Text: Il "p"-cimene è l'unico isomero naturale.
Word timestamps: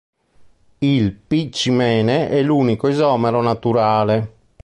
Il 0.79 1.13
"p"-cimene 1.13 2.27
è 2.29 2.41
l'unico 2.41 2.87
isomero 2.87 3.39
naturale. 3.39 4.33